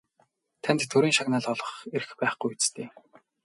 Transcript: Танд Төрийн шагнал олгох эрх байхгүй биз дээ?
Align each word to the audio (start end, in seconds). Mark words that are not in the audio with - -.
Танд 0.63 0.81
Төрийн 0.91 1.15
шагнал 1.17 1.45
олгох 1.53 1.73
эрх 1.97 2.09
байхгүй 2.19 2.49
биз 2.51 2.67
дээ? 2.75 2.89